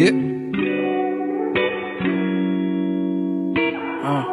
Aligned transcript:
Yeah. 0.00 0.16
Uh. 4.00 4.24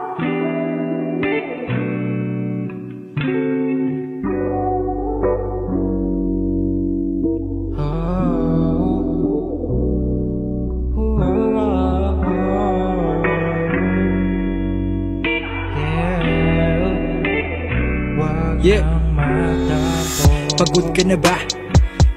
Yeah. 18.64 18.88
Ah. 19.20 20.48
Pagod 20.56 20.96
ka 20.96 21.04
na 21.04 21.20
ba? 21.20 21.36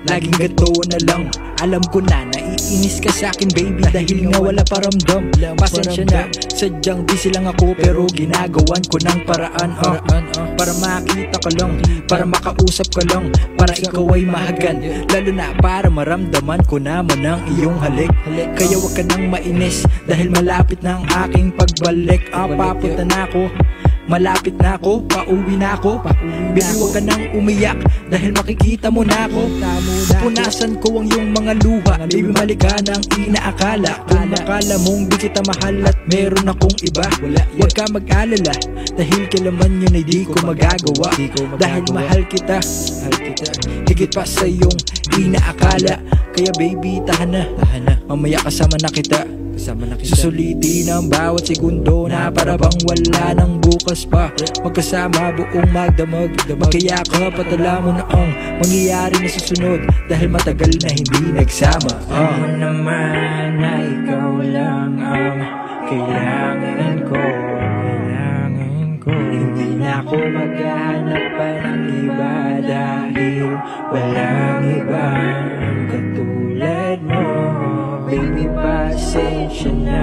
Laging 0.07 0.39
gato 0.39 0.71
na 0.87 1.03
lang 1.03 1.27
Alam 1.61 1.83
ko 1.93 1.99
na 2.01 2.25
na 2.31 2.40
naiinis 2.51 2.99
ka 2.99 3.11
sa 3.15 3.31
akin 3.31 3.51
baby 3.55 3.83
Dahil 3.87 4.31
nga 4.31 4.39
wala 4.43 4.63
paramdam 4.67 5.31
Pasensya 5.57 6.05
na, 6.11 6.27
sadyang 6.51 7.07
busy 7.07 7.31
lang 7.31 7.47
ako 7.47 7.73
Pero 7.79 8.07
ginagawan 8.11 8.83
ko 8.91 8.97
ng 8.99 9.19
paraan 9.25 9.71
uh, 9.79 9.99
Para 10.59 10.73
makita 10.83 11.39
ka 11.39 11.51
lang, 11.57 11.73
para 12.11 12.25
makausap 12.27 12.89
ka 12.91 13.03
lang 13.11 13.31
Para 13.55 13.75
ikaw 13.79 14.05
ay 14.15 14.27
mahagan 14.27 14.77
Lalo 15.11 15.31
na 15.31 15.55
para 15.59 15.89
maramdaman 15.89 16.63
ko 16.67 16.77
naman 16.81 17.23
ang 17.23 17.43
iyong 17.55 17.79
halik. 17.79 18.11
Kaya 18.57 18.77
wag 18.79 18.95
ka 18.97 19.03
nang 19.07 19.31
mainis 19.31 19.87
Dahil 20.05 20.33
malapit 20.33 20.83
na 20.83 21.01
ang 21.01 21.05
aking 21.29 21.55
pagbalik. 21.55 22.23
Ah, 22.35 22.49
papunta 22.51 23.05
na 23.07 23.27
ako 23.29 23.51
Malapit 24.11 24.59
na 24.59 24.75
ako, 24.75 25.07
pauwi 25.07 25.55
na 25.55 25.79
ako. 25.79 26.03
Baby 26.51 26.67
huwag 26.75 26.99
ka 26.99 27.01
nang 27.01 27.31
umiyak 27.31 27.79
Dahil 28.11 28.35
makikita 28.35 28.91
mo 28.91 29.07
na 29.07 29.31
ako. 29.31 29.47
Punasan 30.19 30.83
ko 30.83 30.99
ang 30.99 31.07
iyong 31.07 31.31
mga 31.31 31.53
luha. 31.63 31.95
Baby 32.11 32.35
malika 32.35 32.75
na 32.83 32.99
ang 32.99 33.07
inaakala. 33.15 34.03
Kung 34.11 34.35
akala 34.35 34.75
mong 34.83 35.07
di 35.07 35.15
kita 35.15 35.39
mahal 35.47 35.87
At 35.87 35.95
meron 36.11 36.51
akong 36.51 36.75
iba 36.83 37.07
Huwag 37.55 37.71
ka 37.71 37.87
mag-alala. 37.95 38.55
Dahil 38.99 39.31
kailaman 39.31 39.79
yun 39.79 39.95
ay 39.95 40.03
di 40.03 40.27
ko 40.27 40.35
magagawa. 40.43 41.15
Dahil 41.55 41.85
mahal 41.95 42.27
kita 42.27 42.59
Higit 43.87 44.11
pa 44.11 44.27
sa 44.27 44.43
iyong 44.43 44.79
inaakala. 45.23 46.03
Kaya 46.35 46.51
baby 46.59 46.99
tahan 47.07 47.31
na. 47.31 47.47
Mamaya 48.11 48.43
kasama 48.43 48.75
na 48.83 48.91
kita 48.91 49.40
Kasama 49.61 49.85
na 49.85 49.93
kita 49.93 50.17
Susulitin 50.17 50.89
ang 50.89 51.13
bawat 51.13 51.45
segundo 51.45 52.09
na 52.09 52.33
para 52.33 52.57
bang 52.57 52.81
wala 52.81 53.37
nang 53.37 53.61
bukas 53.61 54.09
pa. 54.09 54.33
Magkasama 54.65 55.37
buong 55.37 55.69
magdamag 55.69 56.33
Magkayakap 56.49 57.37
at 57.37 57.51
alam 57.53 57.79
mo 57.85 57.91
na 57.93 58.09
ang 58.09 58.33
mangyayari 58.57 59.21
na 59.21 59.29
susunod. 59.29 59.85
Dahil 60.09 60.33
matagal 60.33 60.73
na 60.81 60.89
hindi 60.97 61.37
nagsama. 61.37 61.93
Ako 62.09 62.45
naman 62.57 63.61
na 63.61 63.73
ikaw 63.85 64.33
lang 64.49 64.97
ang 64.97 65.37
kailangan 65.93 66.95
ko. 67.05 67.21
Kailangan 67.21 68.85
ko. 68.97 69.13
Hindi 69.13 69.69
na 69.77 70.01
ako 70.01 70.17
maghanap 70.25 71.25
pa 71.37 71.49
ng 71.69 71.83
iba 72.09 72.33
Dahil 72.65 73.45
walang 73.93 74.65
ibang 74.73 75.45
katulad 75.93 76.99
mo. 77.05 77.29
Baby, 78.11 78.40
pasensya 79.11 79.75
na 79.75 80.03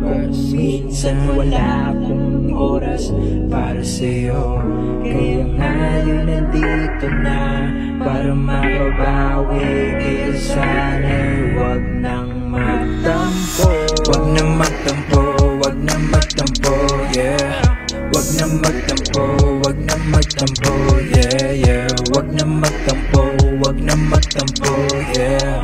Kung 0.00 0.32
minsan 0.32 1.28
wala 1.28 1.92
akong 1.92 2.56
oras 2.56 3.12
para 3.52 3.84
sa'yo. 3.84 4.64
Kaya 5.04 5.44
ngayon 5.44 6.20
nandito 6.24 7.06
na 7.20 7.68
Para 8.00 8.32
makabawi 8.32 9.92
Kaya 10.00 10.32
sana'y 10.40 11.52
wag 11.52 11.84
nang 12.00 12.32
magtampo. 12.48 13.68
Wag 14.08 14.24
na 14.32 14.44
magtampo, 14.56 15.20
wag 15.60 15.76
na 15.76 15.96
magtampo, 16.00 16.74
yeah. 17.12 17.60
Wag 18.08 18.28
na 18.40 18.46
magtampo, 18.56 19.22
wag 19.60 19.78
na 19.84 19.96
magtampo, 20.08 20.72
yeah, 21.12 21.52
yeah. 21.52 21.92
Wag 22.08 22.28
na 22.32 22.44
magtampo, 22.48 23.20
wag 23.60 23.76
na 23.84 23.94
magtampo, 24.00 24.72
yeah 25.12 25.60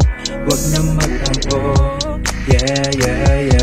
yeah, 2.48 2.90
yeah, 2.98 3.40
yeah. 3.40 3.61